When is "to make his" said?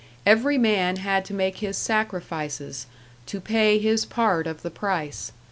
1.25-1.77